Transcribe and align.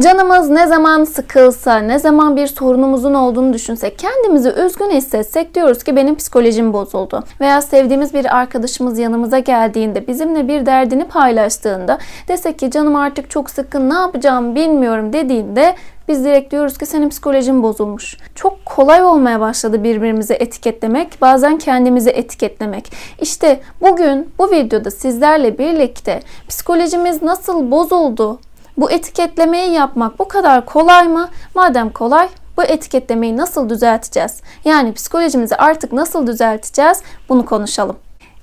Canımız 0.00 0.50
ne 0.50 0.66
zaman 0.66 1.04
sıkılsa, 1.04 1.78
ne 1.78 1.98
zaman 1.98 2.36
bir 2.36 2.46
sorunumuzun 2.46 3.14
olduğunu 3.14 3.52
düşünsek, 3.52 3.98
kendimizi 3.98 4.48
üzgün 4.48 4.90
hissetsek 4.90 5.54
diyoruz 5.54 5.84
ki 5.84 5.96
benim 5.96 6.14
psikolojim 6.14 6.72
bozuldu. 6.72 7.24
Veya 7.40 7.62
sevdiğimiz 7.62 8.14
bir 8.14 8.36
arkadaşımız 8.36 8.98
yanımıza 8.98 9.38
geldiğinde, 9.38 10.06
bizimle 10.06 10.48
bir 10.48 10.66
derdini 10.66 11.04
paylaştığında 11.04 11.98
desek 12.28 12.58
ki 12.58 12.70
canım 12.70 12.96
artık 12.96 13.30
çok 13.30 13.50
sıkkın, 13.50 13.90
ne 13.90 13.94
yapacağım 13.94 14.54
bilmiyorum 14.54 15.12
dediğinde 15.12 15.74
biz 16.08 16.24
direkt 16.24 16.52
diyoruz 16.52 16.78
ki 16.78 16.86
senin 16.86 17.08
psikolojin 17.08 17.62
bozulmuş. 17.62 18.16
Çok 18.34 18.66
kolay 18.66 19.04
olmaya 19.04 19.40
başladı 19.40 19.84
birbirimizi 19.84 20.34
etiketlemek, 20.34 21.20
bazen 21.20 21.58
kendimizi 21.58 22.10
etiketlemek. 22.10 22.92
İşte 23.20 23.60
bugün 23.80 24.30
bu 24.38 24.50
videoda 24.50 24.90
sizlerle 24.90 25.58
birlikte 25.58 26.20
psikolojimiz 26.48 27.22
nasıl 27.22 27.70
bozuldu, 27.70 28.40
bu 28.76 28.90
etiketlemeyi 28.90 29.72
yapmak 29.72 30.18
bu 30.18 30.28
kadar 30.28 30.66
kolay 30.66 31.08
mı? 31.08 31.28
Madem 31.54 31.90
kolay 31.90 32.28
bu 32.56 32.62
etiketlemeyi 32.62 33.36
nasıl 33.36 33.68
düzelteceğiz? 33.68 34.40
Yani 34.64 34.92
psikolojimizi 34.92 35.56
artık 35.56 35.92
nasıl 35.92 36.26
düzelteceğiz? 36.26 37.02
Bunu 37.28 37.46
konuşalım. 37.46 37.96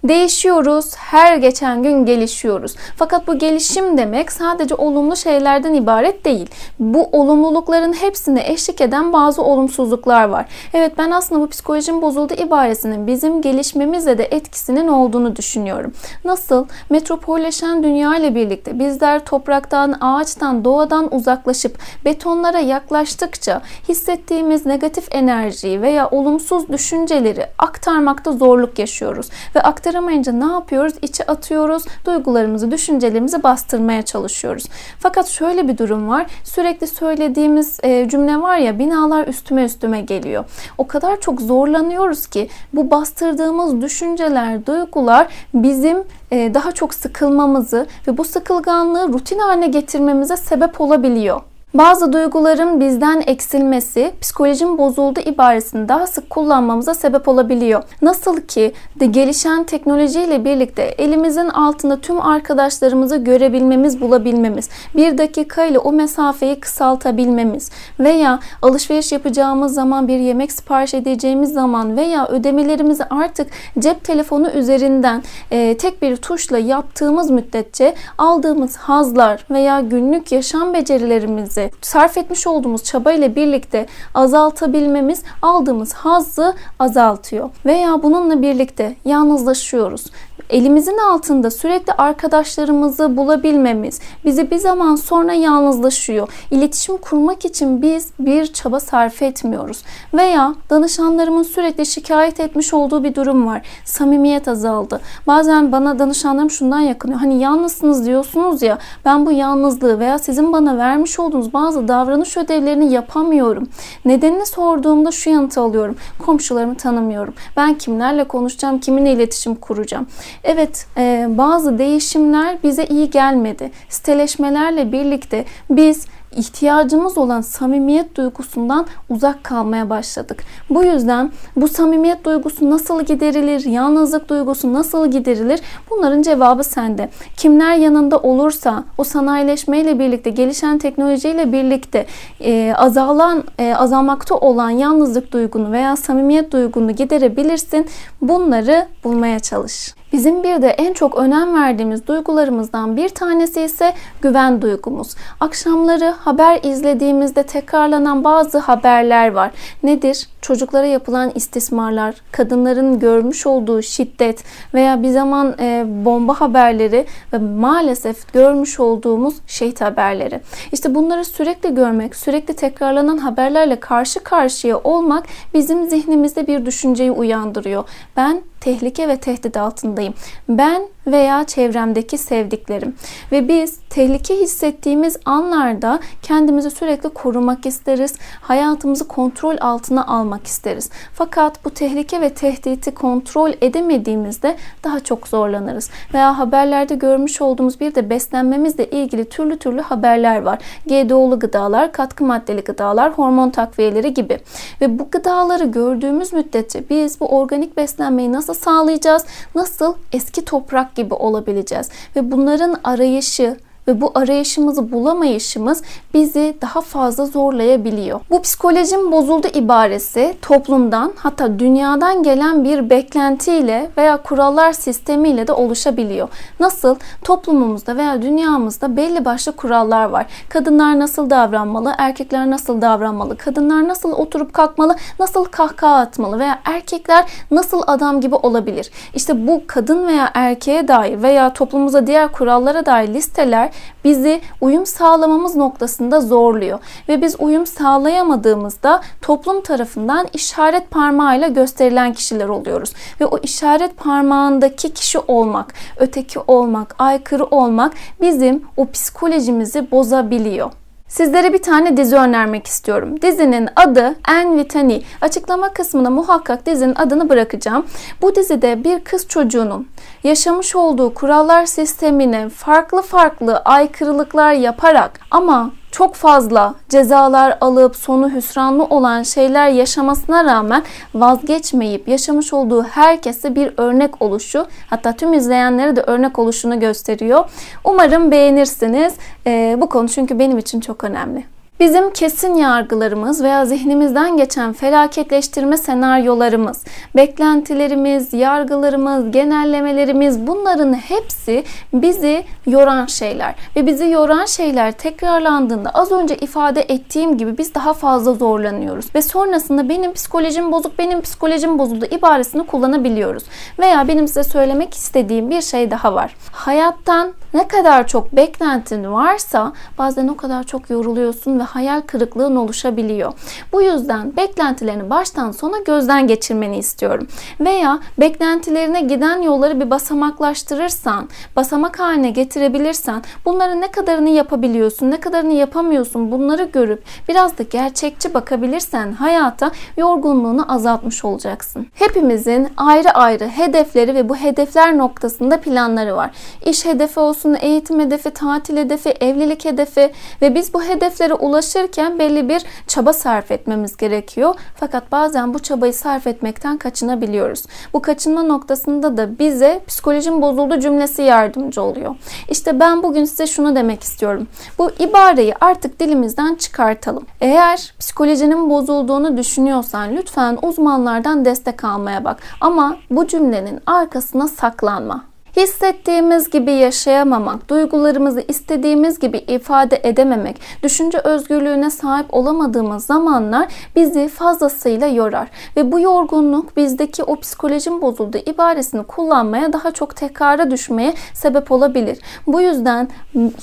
Değişiyoruz, 0.04 0.96
her 0.96 1.38
geçen 1.38 1.84
gün 1.84 2.06
gelişiyoruz. 2.06 2.76
Fakat 2.96 3.28
bu 3.28 3.38
gelişim 3.38 3.98
demek 3.98 4.32
sadece 4.32 4.76
olumlu 4.76 5.16
şeylerden 5.16 5.74
ibaret 5.74 6.26
değil. 6.26 6.50
Bu 6.80 7.10
olumlulukların 7.12 7.94
hepsine 7.94 8.44
eşlik 8.48 8.82
eden 8.82 9.14
bazı 9.14 9.42
olumsuzluklar 9.42 10.30
var. 10.30 10.46
Evet 10.74 10.94
ben 10.98 11.12
aslında 11.12 11.42
bu 11.42 11.48
psikolojim 11.48 12.02
bozuldu 12.02 12.34
ibaresinin 12.34 13.08
bizim 13.08 13.42
gelişmemize 13.42 14.18
de 14.18 14.24
etkisinin 14.24 14.88
olduğunu 14.88 15.36
düşünüyorum. 15.36 15.94
Nasıl? 16.26 16.66
Metropolleşen 16.90 17.84
dünya 17.84 18.16
ile 18.18 18.36
birlikte 18.36 18.80
bizler 18.80 19.26
topraktan, 19.26 19.98
ağaçtan, 20.02 20.66
doğadan 20.66 21.16
uzaklaşıp 21.16 21.80
betonlara 22.06 22.60
yaklaştıkça 22.60 23.62
hissettiğimiz 23.90 24.66
negatif 24.66 25.08
enerjiyi 25.12 25.82
veya 25.82 26.10
olumsuz 26.10 26.70
düşünceleri 26.70 27.46
aktarmakta 27.58 28.32
zorluk 28.32 28.80
yaşıyoruz. 28.80 29.30
Ve 29.56 29.62
aktar 29.62 29.89
aktaramayınca 29.90 30.32
ne 30.32 30.46
yapıyoruz? 30.46 30.94
İçe 31.02 31.24
atıyoruz. 31.24 31.84
Duygularımızı, 32.06 32.72
düşüncelerimizi 32.72 33.44
bastırmaya 33.44 34.02
çalışıyoruz. 34.02 34.66
Fakat 35.00 35.28
şöyle 35.28 35.68
bir 35.68 35.78
durum 35.78 36.10
var. 36.10 36.26
Sürekli 36.44 36.88
söylediğimiz 36.88 37.80
e, 37.84 38.10
cümle 38.10 38.42
var 38.42 38.58
ya 38.58 38.80
binalar 38.80 39.28
üstüme 39.28 39.64
üstüme 39.64 40.02
geliyor. 40.02 40.46
O 40.78 40.88
kadar 40.88 41.22
çok 41.22 41.42
zorlanıyoruz 41.42 42.28
ki 42.28 42.50
bu 42.74 42.92
bastırdığımız 42.92 43.82
düşünceler, 43.82 44.66
duygular 44.66 45.28
bizim 45.54 45.98
e, 46.32 46.54
daha 46.54 46.72
çok 46.72 46.94
sıkılmamızı 46.94 47.88
ve 48.08 48.18
bu 48.18 48.24
sıkılganlığı 48.26 49.14
rutin 49.14 49.40
haline 49.40 49.68
getirmemize 49.68 50.38
sebep 50.38 50.82
olabiliyor. 50.82 51.42
Bazı 51.74 52.14
duyguların 52.14 52.80
bizden 52.80 53.24
eksilmesi, 53.28 54.12
psikolojim 54.22 54.78
bozuldu 54.78 55.20
ibaresini 55.20 55.90
daha 55.90 56.08
sık 56.08 56.30
kullanmamıza 56.30 56.94
sebep 56.94 57.28
olabiliyor. 57.28 57.84
Nasıl 58.02 58.42
ki 58.42 58.74
de 59.00 59.06
gelişen 59.06 59.64
teknolojiyle 59.64 60.46
birlikte 60.46 60.82
elimizin 60.82 61.50
altında 61.50 62.02
tüm 62.02 62.22
arkadaşlarımızı 62.22 63.18
görebilmemiz, 63.18 64.02
bulabilmemiz, 64.02 64.70
bir 64.96 65.18
dakika 65.18 65.66
ile 65.66 65.80
o 65.80 65.92
mesafeyi 65.92 66.60
kısaltabilmemiz 66.60 67.72
veya 68.00 68.40
alışveriş 68.62 69.12
yapacağımız 69.12 69.74
zaman 69.74 70.08
bir 70.08 70.20
yemek 70.20 70.52
sipariş 70.52 70.94
edeceğimiz 70.94 71.54
zaman 71.54 71.98
veya 71.98 72.28
ödemelerimizi 72.28 73.04
artık 73.04 73.48
cep 73.80 74.04
telefonu 74.04 74.50
üzerinden 74.50 75.24
e, 75.52 75.78
tek 75.78 76.02
bir 76.02 76.18
tuşla 76.18 76.58
yaptığımız 76.58 77.30
müddetçe 77.30 77.96
aldığımız 78.18 78.78
hazlar 78.78 79.46
veya 79.52 79.80
günlük 79.80 80.32
yaşam 80.32 80.74
becerilerimizi 80.74 81.59
kendimizi 81.60 81.72
sarf 81.82 82.18
etmiş 82.18 82.48
olduğumuz 82.48 82.84
çaba 82.84 83.12
ile 83.12 83.36
birlikte 83.36 83.86
azaltabilmemiz 84.14 85.24
aldığımız 85.42 85.94
hazzı 85.94 86.56
azaltıyor. 86.80 87.50
Veya 87.66 88.04
bununla 88.04 88.42
birlikte 88.42 88.96
yalnızlaşıyoruz. 89.06 90.06
Elimizin 90.50 90.98
altında 90.98 91.52
sürekli 91.52 91.94
arkadaşlarımızı 91.94 93.18
bulabilmemiz 93.18 94.00
bizi 94.26 94.52
bir 94.52 94.58
zaman 94.58 94.96
sonra 94.96 95.34
yalnızlaşıyor. 95.34 96.30
İletişim 96.52 96.98
kurmak 96.98 97.46
için 97.46 97.82
biz 97.82 98.10
bir 98.20 98.46
çaba 98.54 98.80
sarf 98.80 99.22
etmiyoruz. 99.22 99.84
Veya 100.14 100.56
danışanlarımın 100.70 101.44
sürekli 101.44 101.86
şikayet 101.86 102.40
etmiş 102.40 102.74
olduğu 102.74 103.04
bir 103.04 103.16
durum 103.16 103.48
var. 103.48 103.62
Samimiyet 103.86 104.48
azaldı. 104.48 105.02
Bazen 105.28 105.72
bana 105.72 106.00
danışanlarım 106.00 106.50
şundan 106.50 106.80
yakınıyor. 106.80 107.20
Hani 107.20 107.42
yalnızsınız 107.42 108.06
diyorsunuz 108.06 108.62
ya 108.62 108.78
ben 109.06 109.26
bu 109.26 109.32
yalnızlığı 109.32 110.00
veya 110.00 110.20
sizin 110.20 110.54
bana 110.54 110.78
vermiş 110.78 111.20
olduğunuz 111.20 111.54
bazı 111.54 111.88
davranış 111.88 112.38
ödevlerini 112.38 112.94
yapamıyorum. 112.94 113.68
Nedenini 114.06 114.46
sorduğumda 114.46 115.12
şu 115.12 115.30
yanıtı 115.30 115.62
alıyorum. 115.62 115.96
Komşularımı 116.26 116.76
tanımıyorum. 116.76 117.34
Ben 117.58 117.74
kimlerle 117.74 118.24
konuşacağım, 118.24 118.80
kiminle 118.80 119.14
iletişim 119.14 119.56
kuracağım. 119.56 120.08
Evet 120.44 120.88
e, 120.98 121.28
bazı 121.30 121.78
değişimler 121.78 122.58
bize 122.64 122.86
iyi 122.86 123.10
gelmedi. 123.10 123.72
Siteleşmelerle 123.90 124.92
birlikte 124.92 125.46
biz 125.70 126.08
ihtiyacımız 126.36 127.18
olan 127.18 127.42
samimiyet 127.42 128.16
duygusundan 128.16 128.86
uzak 129.10 129.44
kalmaya 129.44 129.90
başladık. 129.90 130.44
Bu 130.70 130.84
yüzden 130.84 131.32
bu 131.56 131.68
samimiyet 131.68 132.26
duygusu 132.26 132.70
nasıl 132.70 133.02
giderilir? 133.04 133.66
Yalnızlık 133.66 134.30
duygusu 134.30 134.74
nasıl 134.74 135.12
giderilir? 135.12 135.60
Bunların 135.90 136.22
cevabı 136.22 136.64
sende. 136.64 137.10
Kimler 137.38 137.76
yanında 137.76 138.18
olursa 138.18 138.84
o 138.98 139.04
sanayileşmeyle 139.04 140.00
birlikte, 140.00 140.30
gelişen 140.30 140.78
teknolojiyle 140.78 141.52
birlikte 141.52 142.06
e, 142.40 142.74
azalan, 142.78 143.44
e, 143.60 143.76
azalmakta 143.76 144.36
olan 144.36 144.70
yalnızlık 144.70 145.32
duygunu 145.32 145.72
veya 145.72 145.96
samimiyet 145.96 146.52
duygunu 146.52 146.92
giderebilirsin. 146.92 147.86
Bunları 148.22 148.88
bulmaya 149.04 149.40
çalış. 149.40 150.00
Bizim 150.14 150.44
bir 150.44 150.62
de 150.62 150.68
en 150.68 150.94
çok 150.94 151.18
önem 151.18 151.56
verdiğimiz 151.56 152.08
duygularımızdan 152.08 152.98
bir 152.98 153.10
tanesi 153.10 153.62
ise 153.62 153.94
güven 154.22 154.62
duygumuz. 154.62 155.16
Akşamları 155.40 156.14
haber 156.20 156.60
izlediğimizde 156.64 157.44
tekrarlanan 157.44 158.24
bazı 158.24 158.58
haberler 158.58 159.32
var. 159.32 159.52
Nedir? 159.84 160.28
Çocuklara 160.42 160.86
yapılan 160.86 161.32
istismarlar, 161.36 162.16
kadınların 162.32 163.00
görmüş 163.00 163.48
olduğu 163.48 163.82
şiddet 163.82 164.44
veya 164.74 165.04
bir 165.04 165.10
zaman 165.10 165.56
e, 165.60 165.86
bomba 166.06 166.42
haberleri 166.42 167.06
ve 167.34 167.38
maalesef 167.38 168.34
görmüş 168.34 168.80
olduğumuz 168.80 169.36
şehit 169.48 169.82
haberleri. 169.82 170.42
İşte 170.72 170.96
bunları 170.96 171.26
sürekli 171.26 171.76
görmek, 171.76 172.16
sürekli 172.16 172.54
tekrarlanan 172.54 173.18
haberlerle 173.18 173.80
karşı 173.80 174.20
karşıya 174.20 174.78
olmak 174.78 175.26
bizim 175.54 175.90
zihnimizde 175.90 176.48
bir 176.48 176.66
düşünceyi 176.66 177.12
uyandırıyor. 177.12 177.84
Ben 178.18 178.42
tehlike 178.62 179.08
ve 179.08 179.18
tehdit 179.18 179.58
altındayım. 179.58 180.14
Ben 180.50 180.82
veya 181.08 181.44
çevremdeki 181.44 182.18
sevdiklerim. 182.18 182.96
Ve 183.32 183.48
biz 183.48 183.80
tehlike 183.90 184.36
hissettiğimiz 184.36 185.18
anlarda 185.26 186.00
kendimizi 186.22 186.72
sürekli 186.72 187.10
korumak 187.10 187.66
isteriz. 187.66 188.16
Hayatımızı 188.42 189.08
kontrol 189.08 189.56
altına 189.62 190.08
almak 190.08 190.48
isteriz. 190.48 190.90
Fakat 191.14 191.66
bu 191.66 191.70
tehlike 191.70 192.22
ve 192.22 192.30
tehditi 192.30 192.94
kontrol 192.94 193.52
edemediğimizde 193.62 194.56
daha 194.84 195.00
çok 195.00 195.28
zorlanırız. 195.28 195.90
Veya 196.14 196.38
haberlerde 196.38 196.96
görmüş 196.96 197.42
olduğumuz 197.42 197.80
bir 197.80 197.96
de 197.96 198.10
beslenmemizle 198.10 198.90
ilgili 198.90 199.26
türlü 199.26 199.60
türlü 199.60 199.82
haberler 199.82 200.42
var. 200.42 200.60
GDO'lu 200.86 201.40
gıdalar, 201.40 201.92
katkı 201.92 202.24
maddeli 202.24 202.62
gıdalar, 202.62 203.14
hormon 203.14 203.50
takviyeleri 203.50 204.14
gibi. 204.14 204.40
Ve 204.82 205.00
bu 205.00 205.08
gıdaları 205.12 205.66
gördüğümüz 205.66 206.34
müddetçe 206.34 206.90
biz 206.90 207.20
bu 207.20 207.26
organik 207.26 207.78
beslenmeyi 207.78 208.32
nasıl 208.32 208.49
sağlayacağız? 208.54 209.26
Nasıl 209.56 209.94
eski 210.12 210.46
toprak 210.46 210.96
gibi 210.96 211.14
olabileceğiz. 211.14 211.90
Ve 212.16 212.32
bunların 212.32 212.76
arayışı, 212.84 213.58
ve 213.90 214.02
bu 214.02 214.12
arayışımızı 214.16 214.92
bulamayışımız 214.92 215.84
bizi 216.14 216.56
daha 216.62 216.82
fazla 216.82 217.26
zorlayabiliyor. 217.26 218.20
Bu 218.30 218.42
psikolojim 218.42 219.12
bozuldu 219.12 219.48
ibaresi 219.54 220.36
toplumdan 220.42 221.14
hatta 221.16 221.60
dünyadan 221.60 222.24
gelen 222.24 222.64
bir 222.64 222.90
beklentiyle 222.90 223.90
veya 223.98 224.18
kurallar 224.18 224.74
sistemiyle 224.74 225.48
de 225.48 225.54
oluşabiliyor. 225.54 226.30
Nasıl? 226.60 226.96
Toplumumuzda 227.24 227.98
veya 227.98 228.22
dünyamızda 228.22 228.98
belli 228.98 229.26
başlı 229.26 229.52
kurallar 229.52 230.06
var. 230.06 230.26
Kadınlar 230.50 231.00
nasıl 231.00 231.30
davranmalı, 231.30 231.94
erkekler 231.98 232.50
nasıl 232.50 232.82
davranmalı, 232.82 233.38
kadınlar 233.38 233.88
nasıl 233.88 234.12
oturup 234.12 234.54
kalkmalı, 234.54 234.96
nasıl 235.20 235.46
kahkaha 235.46 235.96
atmalı 235.96 236.40
veya 236.40 236.60
erkekler 236.66 237.26
nasıl 237.52 237.82
adam 237.88 238.22
gibi 238.22 238.36
olabilir. 238.36 238.92
İşte 239.16 239.48
bu 239.48 239.64
kadın 239.68 240.08
veya 240.08 240.32
erkeğe 240.34 240.88
dair 240.88 241.24
veya 241.24 241.54
toplumumuza 241.54 242.08
diğer 242.08 242.32
kurallara 242.32 242.86
dair 242.86 243.08
listeler 243.08 243.70
bizi 244.04 244.42
uyum 244.62 244.86
sağlamamız 244.86 245.56
noktasında 245.56 246.22
zorluyor. 246.22 246.80
Ve 247.10 247.22
biz 247.22 247.36
uyum 247.40 247.66
sağlayamadığımızda 247.66 249.02
toplum 249.22 249.62
tarafından 249.62 250.28
işaret 250.34 250.92
parmağıyla 250.92 251.48
gösterilen 251.48 252.14
kişiler 252.14 252.50
oluyoruz. 252.50 252.94
Ve 253.22 253.26
o 253.26 253.38
işaret 253.38 253.98
parmağındaki 253.98 254.94
kişi 254.94 255.20
olmak, 255.20 255.74
öteki 255.98 256.40
olmak, 256.40 256.96
aykırı 257.00 257.46
olmak 257.46 257.94
bizim 258.22 258.64
o 258.78 258.92
psikolojimizi 258.92 259.92
bozabiliyor. 259.92 260.72
Sizlere 261.10 261.54
bir 261.54 261.62
tane 261.62 261.98
dizi 261.98 262.16
önermek 262.16 262.68
istiyorum. 262.68 263.22
Dizinin 263.22 263.70
adı 263.76 264.16
En 264.30 264.58
Vitani. 264.58 265.02
Açıklama 265.22 265.74
kısmına 265.74 266.10
muhakkak 266.10 266.66
dizinin 266.66 266.96
adını 266.96 267.30
bırakacağım. 267.30 267.86
Bu 268.22 268.36
dizide 268.36 268.84
bir 268.84 269.00
kız 269.00 269.28
çocuğunun 269.28 269.88
yaşamış 270.24 270.76
olduğu 270.76 271.14
kurallar 271.14 271.66
sistemine 271.66 272.50
farklı 272.50 273.02
farklı 273.02 273.58
aykırılıklar 273.58 274.54
yaparak 274.54 275.20
ama 275.32 275.72
çok 275.92 276.16
fazla 276.16 276.76
cezalar 276.90 277.58
alıp 277.62 277.96
sonu 277.96 278.34
hüsranlı 278.36 278.84
olan 278.84 279.24
şeyler 279.24 279.70
yaşamasına 279.70 280.44
rağmen 280.44 280.84
vazgeçmeyip 281.16 282.08
yaşamış 282.08 282.54
olduğu 282.54 282.84
herkese 282.84 283.56
bir 283.56 283.74
örnek 283.78 284.22
oluşu 284.22 284.68
hatta 284.90 285.16
tüm 285.16 285.34
izleyenlere 285.34 285.96
de 285.96 286.02
örnek 286.02 286.40
oluşunu 286.40 286.80
gösteriyor. 286.80 287.50
Umarım 287.84 288.32
beğenirsiniz. 288.32 289.14
Ee, 289.48 289.78
bu 289.82 289.90
konu 289.90 290.10
çünkü 290.10 290.40
benim 290.40 290.58
için 290.58 290.80
çok 290.80 291.04
önemli. 291.04 291.59
Bizim 291.80 292.14
kesin 292.14 292.56
yargılarımız 292.56 293.44
veya 293.44 293.66
zihnimizden 293.66 294.38
geçen 294.38 294.74
felaketleştirme 294.74 295.78
senaryolarımız, 295.78 296.84
beklentilerimiz, 297.16 298.34
yargılarımız, 298.34 299.32
genellemelerimiz 299.32 300.48
bunların 300.48 300.94
hepsi 300.94 301.64
bizi 301.94 302.44
yoran 302.68 303.06
şeyler. 303.06 303.56
Ve 303.76 303.86
bizi 303.86 304.10
yoran 304.10 304.46
şeyler 304.46 304.92
tekrarlandığında 304.92 305.90
az 305.90 306.12
önce 306.12 306.38
ifade 306.38 306.82
ettiğim 306.82 307.38
gibi 307.38 307.58
biz 307.58 307.76
daha 307.76 307.94
fazla 307.94 308.34
zorlanıyoruz. 308.34 309.16
Ve 309.16 309.22
sonrasında 309.22 309.90
benim 309.90 310.14
psikolojim 310.14 310.72
bozuk, 310.72 311.00
benim 311.00 311.22
psikolojim 311.22 311.80
bozuldu 311.80 312.06
ibaresini 312.06 312.66
kullanabiliyoruz. 312.66 313.44
Veya 313.80 314.08
benim 314.08 314.28
size 314.28 314.44
söylemek 314.44 314.94
istediğim 314.94 315.50
bir 315.50 315.62
şey 315.62 315.92
daha 315.92 316.14
var. 316.14 316.36
Hayattan 316.52 317.34
ne 317.54 317.68
kadar 317.68 318.08
çok 318.08 318.36
beklentin 318.36 319.12
varsa 319.12 319.74
bazen 319.98 320.28
o 320.28 320.38
kadar 320.38 320.64
çok 320.64 320.90
yoruluyorsun 320.90 321.60
ve 321.60 321.64
hayal 321.64 322.02
kırıklığın 322.02 322.56
oluşabiliyor. 322.56 323.34
Bu 323.74 323.82
yüzden 323.82 324.38
beklentilerini 324.38 325.10
baştan 325.10 325.52
sona 325.52 325.78
gözden 325.78 326.28
geçirmeni 326.28 326.78
istiyorum. 326.78 327.28
Veya 327.60 328.00
beklentilerine 328.20 329.02
giden 329.02 329.42
yolları 329.42 329.80
bir 329.80 329.90
basamaklaştırırsan, 329.90 331.30
basamak 331.56 332.00
haline 332.00 332.30
getirebilirsen 332.30 333.24
bunların 333.46 333.82
ne 333.82 333.92
kadarını 333.92 334.30
yapabiliyorsun, 334.30 335.12
ne 335.12 335.20
kadarını 335.20 335.54
yapamıyorsun 335.54 336.32
bunları 336.32 336.64
görüp 336.64 337.04
biraz 337.28 337.58
da 337.58 337.64
gerçekçi 337.64 338.34
bakabilirsen 338.34 339.12
hayata 339.12 339.72
yorgunluğunu 339.98 340.74
azaltmış 340.74 341.26
olacaksın. 341.26 341.88
Hepimizin 341.94 342.68
ayrı 342.78 343.12
ayrı 343.12 343.48
hedefleri 343.48 344.16
ve 344.16 344.30
bu 344.30 344.36
hedefler 344.36 344.98
noktasında 344.98 345.60
planları 345.62 346.16
var. 346.16 346.32
İş 346.66 346.86
hedefi 346.86 347.20
olsun, 347.20 347.39
eğitim 347.60 348.00
hedefi, 348.00 348.30
tatil 348.30 348.78
hedefi, 348.78 349.10
evlilik 349.10 349.66
hedefi 349.66 350.12
ve 350.42 350.56
biz 350.56 350.74
bu 350.74 350.84
hedeflere 350.84 351.34
ulaşırken 351.34 352.20
belli 352.20 352.50
bir 352.50 352.66
çaba 352.88 353.14
sarf 353.14 353.52
etmemiz 353.52 353.98
gerekiyor. 353.98 354.56
Fakat 354.76 355.12
bazen 355.12 355.54
bu 355.54 355.60
çabayı 355.60 355.94
sarf 355.94 356.28
etmekten 356.28 356.78
kaçınabiliyoruz. 356.78 357.64
Bu 357.94 358.02
kaçınma 358.02 358.44
noktasında 358.44 359.18
da 359.18 359.40
bize 359.40 359.82
psikolojim 359.88 360.42
bozuldu 360.42 360.80
cümlesi 360.80 361.22
yardımcı 361.22 361.82
oluyor. 361.82 362.16
İşte 362.50 362.80
ben 362.80 363.04
bugün 363.04 363.26
size 363.26 363.48
şunu 363.48 363.76
demek 363.76 364.04
istiyorum. 364.04 364.48
Bu 364.78 364.92
ibareyi 365.00 365.54
artık 365.62 366.00
dilimizden 366.00 366.56
çıkartalım. 366.56 367.26
Eğer 367.42 367.94
psikolojinin 368.00 368.70
bozulduğunu 368.70 369.38
düşünüyorsan 369.38 370.16
lütfen 370.16 370.58
uzmanlardan 370.62 371.46
destek 371.46 371.84
almaya 371.84 372.24
bak. 372.24 372.38
Ama 372.62 372.98
bu 373.12 373.28
cümlenin 373.28 373.80
arkasına 373.86 374.48
saklanma. 374.48 375.30
Hissettiğimiz 375.60 376.50
gibi 376.50 376.72
yaşayamamak, 376.72 377.70
duygularımızı 377.70 378.44
istediğimiz 378.48 379.20
gibi 379.20 379.38
ifade 379.38 380.02
edememek, 380.04 380.62
düşünce 380.84 381.18
özgürlüğüne 381.18 381.90
sahip 381.90 382.34
olamadığımız 382.34 383.06
zamanlar 383.06 383.68
bizi 383.96 384.28
fazlasıyla 384.28 385.08
yorar. 385.08 385.48
Ve 385.78 385.92
bu 385.92 386.00
yorgunluk 386.00 386.78
bizdeki 386.78 387.24
o 387.24 387.36
psikolojim 387.40 388.02
bozuldu 388.02 388.38
ibaresini 388.38 389.04
kullanmaya 389.04 389.74
daha 389.74 389.92
çok 389.92 390.16
tekrara 390.16 390.72
düşmeye 390.72 391.14
sebep 391.34 391.72
olabilir. 391.72 392.20
Bu 392.48 392.62
yüzden 392.62 393.08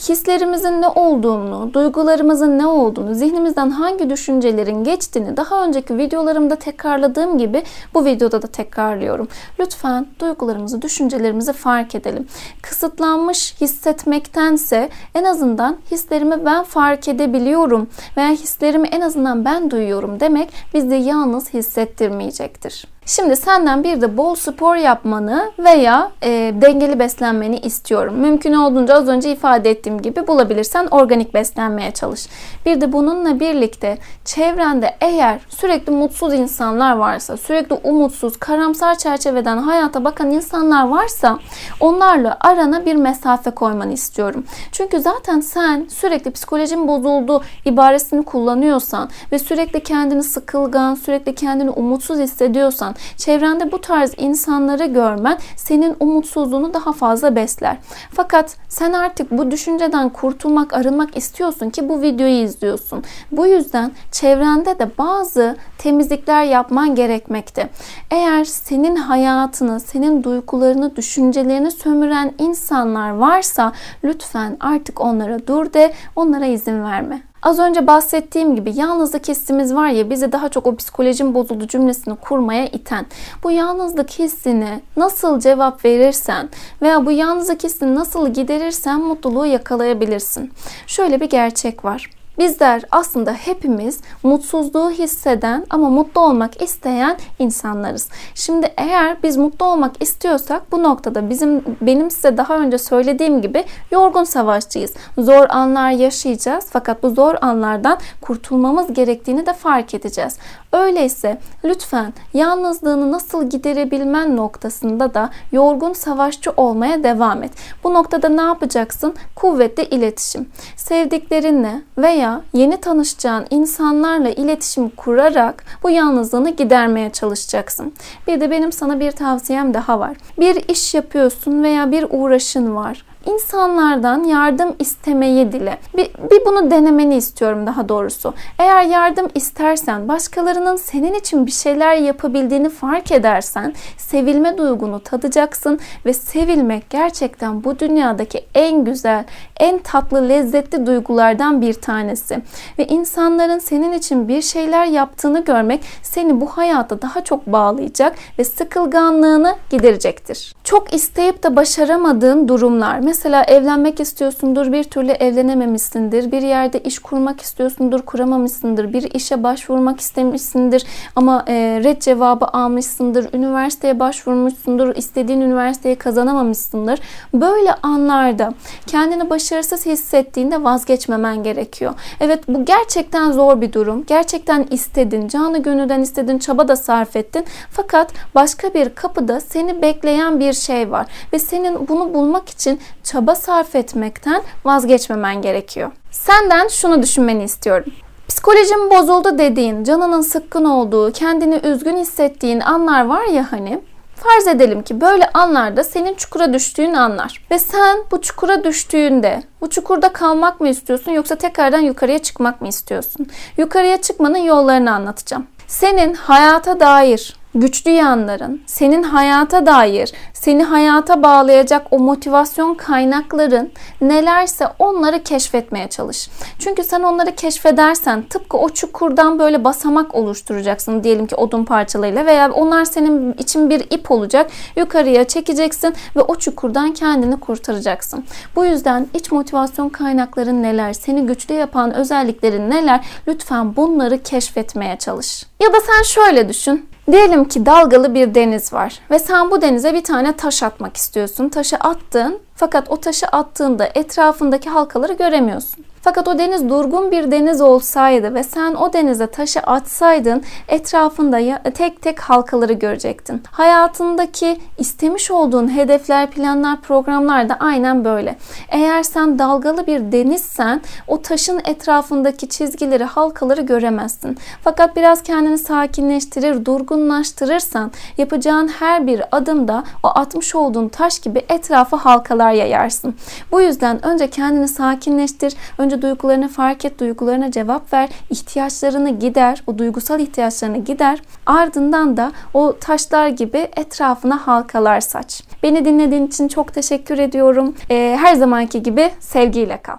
hislerimizin 0.09 0.83
ne 0.83 0.89
olduğunu, 0.89 1.75
duygularımızın 1.75 2.59
ne 2.59 2.67
olduğunu, 2.67 3.15
zihnimizden 3.15 3.71
hangi 3.71 4.11
düşüncelerin 4.11 4.85
geçtiğini 4.85 5.37
daha 5.37 5.65
önceki 5.65 5.99
videolarımda 5.99 6.57
tekrarladığım 6.57 7.39
gibi 7.39 7.63
bu 7.95 8.05
videoda 8.05 8.43
da 8.43 8.47
tekrarlıyorum. 8.47 9.29
Lütfen 9.61 10.07
duygularımızı, 10.21 10.83
düşüncelerimizi 10.83 11.53
fark 11.53 11.86
fark 11.87 11.95
edelim. 11.95 12.27
Kısıtlanmış 12.63 13.55
hissetmektense 13.61 14.89
en 15.15 15.25
azından 15.25 15.77
hislerimi 15.91 16.45
ben 16.45 16.65
fark 16.65 17.09
edebiliyorum 17.09 17.89
veya 18.17 18.31
hislerimi 18.31 18.89
en 18.89 19.01
azından 19.01 19.45
ben 19.45 19.71
duyuyorum 19.71 20.21
demek 20.21 20.49
bizi 20.75 20.95
yalnız 20.95 21.55
hissettirmeyecektir. 21.55 22.96
Şimdi 23.09 23.37
senden 23.37 23.85
bir 23.85 24.01
de 24.01 24.17
bol 24.17 24.35
spor 24.35 24.77
yapmanı 24.77 25.53
veya 25.59 26.11
e, 26.23 26.55
dengeli 26.61 26.99
beslenmeni 26.99 27.59
istiyorum. 27.59 28.15
Mümkün 28.15 28.53
olduğunca 28.53 28.95
az 28.95 29.09
önce 29.09 29.33
ifade 29.33 29.71
ettiğim 29.71 30.03
gibi 30.03 30.27
bulabilirsen 30.27 30.87
organik 30.87 31.35
beslenmeye 31.35 31.91
çalış. 31.91 32.27
Bir 32.67 32.81
de 32.81 32.93
bununla 32.93 33.41
birlikte 33.41 33.99
çevrende 34.25 34.97
eğer 35.01 35.41
sürekli 35.49 35.93
mutsuz 35.93 36.35
insanlar 36.35 36.97
varsa, 36.97 37.37
sürekli 37.37 37.75
umutsuz, 37.75 38.37
karamsar 38.37 38.99
çerçeveden 38.99 39.59
hayata 39.59 40.05
bakan 40.05 40.31
insanlar 40.31 40.89
varsa 40.89 41.39
onlarla 41.81 42.37
arana 42.41 42.87
bir 42.87 42.95
mesafe 42.95 43.51
koymanı 43.51 43.93
istiyorum. 43.93 44.45
Çünkü 44.73 45.01
zaten 45.01 45.41
sen 45.41 45.87
sürekli 45.91 46.31
psikolojin 46.31 46.89
bozuldu 46.89 47.43
ibaresini 47.65 48.25
kullanıyorsan 48.25 49.11
ve 49.33 49.39
sürekli 49.39 49.83
kendini 49.83 50.23
sıkılgan, 50.23 50.95
sürekli 50.95 51.35
kendini 51.35 51.71
umutsuz 51.71 52.19
hissediyorsan 52.19 52.96
çevrende 53.17 53.73
bu 53.73 53.81
tarz 53.81 54.13
insanları 54.17 54.87
görmen 54.87 55.39
senin 55.57 55.97
umutsuzluğunu 56.01 56.75
daha 56.75 56.93
fazla 56.93 57.37
besler. 57.37 57.77
Fakat 58.11 58.57
sen 58.69 58.93
artık 58.93 59.31
bu 59.31 59.51
düşünceden 59.51 60.09
kurtulmak, 60.09 60.73
arınmak 60.73 61.17
istiyorsun 61.17 61.71
ki 61.71 61.89
bu 61.89 62.03
videoyu 62.03 62.45
izliyorsun. 62.45 63.05
Bu 63.33 63.47
yüzden 63.47 63.93
çevrende 64.13 64.79
de 64.79 64.91
bazı 64.99 65.57
temizlikler 65.79 66.45
yapman 66.45 66.95
gerekmekte. 66.95 67.69
Eğer 68.11 68.45
senin 68.45 68.97
hayatını, 68.97 69.81
senin 69.81 70.23
duygularını, 70.23 70.97
düşüncelerini 70.97 71.71
sömüren 71.71 72.33
insanlar 72.39 73.11
varsa 73.11 73.73
lütfen 74.05 74.57
artık 74.61 75.01
onlara 75.01 75.47
dur 75.47 75.73
de, 75.73 75.93
onlara 76.17 76.47
izin 76.47 76.85
verme. 76.85 77.23
Az 77.47 77.59
önce 77.59 77.87
bahsettiğim 77.87 78.57
gibi 78.57 78.73
yalnızlık 78.75 79.29
hissimiz 79.29 79.75
var 79.75 79.89
ya 79.89 80.11
bizi 80.11 80.33
daha 80.33 80.49
çok 80.49 80.67
o 80.67 80.77
psikolojim 80.77 81.35
bozuldu 81.35 81.67
cümlesini 81.67 82.17
kurmaya 82.17 82.67
iten. 82.67 83.07
Bu 83.43 83.51
yalnızlık 83.51 84.11
hissini 84.11 84.81
nasıl 84.97 85.41
cevap 85.41 85.85
verirsen 85.85 86.49
veya 86.83 87.07
bu 87.07 87.11
yalnızlık 87.11 87.65
hissini 87.65 87.95
nasıl 87.95 88.29
giderirsen 88.29 89.01
mutluluğu 89.01 89.47
yakalayabilirsin. 89.47 90.53
Şöyle 90.87 91.21
bir 91.21 91.31
gerçek 91.31 91.85
var. 91.85 92.11
Bizler 92.39 92.83
aslında 92.91 93.33
hepimiz 93.33 94.01
mutsuzluğu 94.23 94.91
hisseden 94.91 95.67
ama 95.71 95.91
mutlu 95.91 96.21
olmak 96.21 96.63
isteyen 96.63 97.17
insanlarız. 97.39 98.09
Şimdi 98.35 98.75
eğer 98.77 99.17
biz 99.23 99.37
mutlu 99.37 99.67
olmak 99.67 100.03
istiyorsak 100.03 100.73
bu 100.73 100.83
noktada 100.83 101.31
bizim 101.31 101.65
benim 101.81 102.11
size 102.11 102.37
daha 102.37 102.59
önce 102.59 102.79
söylediğim 102.79 103.43
gibi 103.43 103.65
yorgun 103.91 104.25
savaşçıyız. 104.25 104.95
Zor 105.19 105.47
anlar 105.49 105.91
yaşayacağız 105.91 106.67
fakat 106.71 107.03
bu 107.03 107.11
zor 107.11 107.35
anlardan 107.41 107.99
kurtulmamız 108.21 108.93
gerektiğini 108.93 109.47
de 109.47 109.53
fark 109.53 109.95
edeceğiz. 109.95 110.39
Öyleyse 110.77 111.39
lütfen 111.65 112.13
yalnızlığını 112.35 113.13
nasıl 113.13 113.51
giderebilmen 113.51 114.37
noktasında 114.37 115.15
da 115.15 115.31
yorgun 115.53 115.93
savaşçı 115.93 116.51
olmaya 116.57 117.05
devam 117.05 117.43
et. 117.43 117.51
Bu 117.85 117.95
noktada 117.95 118.29
ne 118.29 118.43
yapacaksın? 118.43 119.15
Kuvvetli 119.37 119.85
iletişim. 119.85 120.49
Sevdiklerinle 120.77 121.83
veya 121.99 122.41
yeni 122.53 122.77
tanışacağın 122.77 123.47
insanlarla 123.51 124.31
iletişim 124.31 124.89
kurarak 124.89 125.65
bu 125.83 125.91
yalnızlığını 125.91 126.51
gidermeye 126.51 127.11
çalışacaksın. 127.11 127.93
Bir 128.27 128.41
de 128.41 128.51
benim 128.51 128.73
sana 128.73 129.01
bir 129.01 129.11
tavsiyem 129.11 129.75
daha 129.75 130.01
var. 130.01 130.17
Bir 130.39 130.69
iş 130.69 130.95
yapıyorsun 130.95 131.63
veya 131.63 131.91
bir 131.91 132.07
uğraşın 132.11 132.77
var 132.77 133.05
insanlardan 133.27 134.25
yardım 134.25 134.77
istemeyi 134.79 135.53
dile. 135.53 135.79
Bir, 135.97 136.11
bir 136.31 136.47
bunu 136.47 136.71
denemeni 136.71 137.17
istiyorum 137.17 137.67
daha 137.67 137.89
doğrusu. 137.89 138.35
Eğer 138.59 138.83
yardım 138.83 139.29
istersen, 139.35 140.09
başkalarının 140.09 140.77
senin 140.77 141.15
için 141.15 141.47
bir 141.47 141.51
şeyler 141.51 141.95
yapabildiğini 141.95 142.69
fark 142.69 143.13
edersen, 143.13 143.75
sevilme 143.99 144.59
duygunu 144.59 145.01
tadacaksın 145.01 145.81
ve 146.07 146.13
sevilmek 146.13 146.91
gerçekten 146.91 147.65
bu 147.65 147.79
dünyadaki 147.79 148.45
en 148.55 148.85
güzel, 148.85 149.25
en 149.61 149.79
tatlı, 149.79 150.29
lezzetli 150.29 150.87
duygulardan 150.87 151.61
bir 151.61 151.75
tanesi. 151.75 152.39
Ve 152.79 152.87
insanların 152.87 153.59
senin 153.59 153.93
için 153.93 154.29
bir 154.29 154.43
şeyler 154.43 154.87
yaptığını 154.87 155.45
görmek 155.45 155.85
seni 156.03 156.41
bu 156.41 156.47
hayata 156.47 157.03
daha 157.03 157.25
çok 157.25 157.47
bağlayacak 157.47 158.17
ve 158.39 158.45
sıkılganlığını 158.45 159.57
giderecektir. 159.71 160.55
Çok 160.65 160.95
isteyip 160.95 161.43
de 161.43 161.57
başaramadığın 161.57 162.49
durumlar, 162.49 162.99
mesela 162.99 163.16
mesela 163.17 163.45
evlenmek 163.45 164.01
istiyorsundur, 164.01 164.73
bir 164.73 164.85
türlü 164.85 165.13
evlenememişsindir. 165.13 166.33
Bir 166.33 166.43
yerde 166.43 166.81
iş 166.81 166.99
kurmak 166.99 167.41
istiyorsundur, 167.41 168.03
kuramamışsındır. 168.03 168.93
Bir 168.93 169.15
işe 169.15 169.43
başvurmak 169.43 170.01
istemişsindir 170.01 170.87
ama 171.17 171.45
e, 171.49 171.81
red 171.85 172.03
cevabı 172.03 172.47
almışsındır. 172.47 173.35
Üniversiteye 173.35 174.01
başvurmuşsundur, 174.01 174.97
istediğin 174.97 175.41
üniversiteyi 175.41 175.97
kazanamamışsındır. 175.97 177.01
Böyle 177.35 177.75
anlarda 177.83 178.55
kendini 178.87 179.31
başarısız 179.31 179.87
hissettiğinde 179.87 180.65
vazgeçmemen 180.65 181.43
gerekiyor. 181.43 181.95
Evet 182.21 182.49
bu 182.49 182.65
gerçekten 182.65 183.33
zor 183.33 183.61
bir 183.61 183.73
durum. 183.73 184.05
Gerçekten 184.07 184.67
istedin, 184.71 185.29
canı 185.29 185.63
gönülden 185.63 186.01
istedin, 186.01 186.39
çaba 186.39 186.69
da 186.69 186.77
sarf 186.77 187.17
ettin. 187.17 187.45
Fakat 187.71 188.13
başka 188.35 188.75
bir 188.75 188.95
kapıda 188.95 189.41
seni 189.41 189.83
bekleyen 189.83 190.41
bir 190.41 190.53
şey 190.53 190.91
var 190.91 191.07
ve 191.33 191.39
senin 191.39 191.89
bunu 191.89 192.15
bulmak 192.15 192.49
için 192.49 192.81
çaba 193.07 193.35
sarf 193.35 193.75
etmekten 193.75 194.43
vazgeçmemen 194.65 195.43
gerekiyor. 195.43 195.93
Senden 196.11 196.69
şunu 196.69 197.03
düşünmeni 197.03 197.45
istiyorum. 197.45 197.93
Psikolojim 198.29 198.91
bozuldu 198.91 199.39
dediğin, 199.39 199.85
canının 199.85 200.21
sıkkın 200.21 200.65
olduğu, 200.65 201.13
kendini 201.13 201.55
üzgün 201.57 201.97
hissettiğin 201.97 202.61
anlar 202.61 203.07
var 203.07 203.25
ya 203.25 203.53
hani 203.53 203.81
Farz 204.17 204.47
edelim 204.47 204.83
ki 204.83 205.01
böyle 205.01 205.31
anlarda 205.35 205.85
senin 205.85 206.15
çukura 206.15 206.53
düştüğün 206.53 206.95
anlar. 206.95 207.47
Ve 207.51 207.59
sen 207.59 207.99
bu 208.11 208.21
çukura 208.21 208.65
düştüğünde 208.65 209.43
bu 209.61 209.71
çukurda 209.71 210.13
kalmak 210.13 210.61
mı 210.61 210.69
istiyorsun 210.69 211.13
yoksa 211.13 211.35
tekrardan 211.35 211.81
yukarıya 211.81 212.19
çıkmak 212.19 212.61
mı 212.61 212.69
istiyorsun? 212.69 213.27
Yukarıya 213.57 214.03
çıkmanın 214.03 214.39
yollarını 214.39 214.93
anlatacağım. 214.93 215.47
Senin 215.67 216.15
hayata 216.15 216.81
dair 216.81 217.37
güçlü 217.61 217.91
yanların, 217.91 218.63
senin 218.67 219.03
hayata 219.03 219.67
dair, 219.67 220.13
seni 220.33 220.65
hayata 220.65 221.23
bağlayacak 221.23 221.87
o 221.91 221.99
motivasyon 221.99 222.75
kaynakların 222.75 223.73
nelerse 224.01 224.69
onları 224.79 225.23
keşfetmeye 225.23 225.89
çalış. 225.89 226.31
Çünkü 226.59 226.85
sen 226.85 227.03
onları 227.03 227.35
keşfedersen 227.35 228.23
tıpkı 228.23 228.57
o 228.57 228.69
çukurdan 228.69 229.39
böyle 229.39 229.65
basamak 229.65 230.15
oluşturacaksın 230.15 231.05
diyelim 231.05 231.27
ki 231.27 231.37
odun 231.37 231.65
parçalarıyla 231.65 232.27
veya 232.27 232.53
onlar 232.53 232.85
senin 232.85 233.33
için 233.33 233.71
bir 233.71 233.87
ip 233.91 234.11
olacak. 234.11 234.51
Yukarıya 234.77 235.25
çekeceksin 235.25 235.95
ve 236.17 236.21
o 236.21 236.35
çukurdan 236.35 236.93
kendini 236.93 237.41
kurtaracaksın. 237.41 238.25
Bu 238.57 238.65
yüzden 238.65 239.07
iç 239.15 239.33
motivasyon 239.33 239.89
kaynakların 239.89 240.63
neler, 240.63 240.93
seni 240.93 241.27
güçlü 241.27 241.55
yapan 241.55 241.95
özelliklerin 241.95 242.71
neler 242.71 243.05
lütfen 243.29 243.77
bunları 243.77 244.23
keşfetmeye 244.23 244.97
çalış. 244.97 245.47
Ya 245.63 245.73
da 245.73 245.77
sen 245.81 246.03
şöyle 246.03 246.49
düşün. 246.49 246.96
Diyelim 247.13 247.45
ki 247.45 247.67
dalgalı 247.67 248.15
bir 248.15 248.35
deniz 248.35 248.73
var 248.73 248.99
ve 249.11 249.19
sen 249.19 249.51
bu 249.51 249.63
denize 249.63 249.95
bir 249.95 250.05
tane 250.05 250.37
taş 250.37 250.63
atmak 250.63 250.97
istiyorsun. 250.97 251.49
Taşı 251.49 251.77
attın 251.77 252.39
fakat 252.55 252.91
o 252.91 252.97
taşı 252.97 253.27
attığında 253.27 253.91
etrafındaki 253.95 254.71
halkaları 254.71 255.13
göremiyorsun. 255.13 255.85
Fakat 256.07 256.29
o 256.29 256.39
deniz 256.39 256.69
durgun 256.69 257.11
bir 257.11 257.31
deniz 257.31 257.61
olsaydı 257.61 258.35
ve 258.35 258.43
sen 258.43 258.75
o 258.75 258.93
denize 258.93 259.27
taşı 259.27 259.61
atsaydın 259.61 260.43
etrafında 260.69 261.63
tek 261.71 262.03
tek 262.03 262.21
halkaları 262.21 262.73
görecektin. 262.73 263.43
Hayatındaki 263.51 264.61
istemiş 264.79 265.31
olduğun 265.31 265.77
hedefler, 265.77 266.31
planlar, 266.31 266.81
programlar 266.81 267.49
da 267.49 267.57
aynen 267.61 268.05
böyle. 268.05 268.37
Eğer 268.69 269.03
sen 269.03 269.39
dalgalı 269.39 269.87
bir 269.87 270.13
denizsen 270.13 270.81
o 271.09 271.23
taşın 271.23 271.61
etrafındaki 271.65 272.49
çizgileri, 272.49 273.05
halkaları 273.05 273.61
göremezsin. 273.61 274.39
Fakat 274.65 274.97
biraz 274.97 275.23
kendini 275.23 275.59
sakinleştirir, 275.59 276.65
durgunlaştırırsan 276.65 277.93
yapacağın 278.19 278.69
her 278.69 279.07
bir 279.07 279.23
adımda 279.33 279.85
o 280.03 280.09
atmış 280.09 280.55
olduğun 280.55 280.89
taş 280.89 281.19
gibi 281.19 281.45
etrafı 281.49 281.97
halkalar 281.97 282.53
yayarsın. 282.53 283.15
Bu 283.53 283.61
yüzden 283.61 284.07
önce 284.07 284.31
kendini 284.31 284.69
sakinleştir, 284.69 285.55
önce 285.79 285.96
Önce 285.97 286.09
duygularını 286.09 286.49
fark 286.49 286.85
et, 286.85 287.01
duygularına 287.01 287.51
cevap 287.51 287.93
ver, 287.93 288.09
ihtiyaçlarını 288.31 289.19
gider, 289.19 289.63
o 289.67 289.79
duygusal 289.79 290.21
ihtiyaçlarını 290.21 290.85
gider. 290.85 291.23
Ardından 291.47 292.17
da 292.17 292.33
o 292.55 292.77
taşlar 292.81 293.29
gibi 293.29 293.69
etrafına 293.77 294.47
halkalar 294.47 295.01
saç. 295.01 295.43
Beni 295.63 295.85
dinlediğin 295.85 296.27
için 296.27 296.49
çok 296.49 296.75
teşekkür 296.75 297.19
ediyorum. 297.19 297.75
Ee, 297.91 298.17
her 298.21 298.35
zamanki 298.35 298.83
gibi 298.83 299.11
sevgiyle 299.21 299.79
kal. 299.83 299.97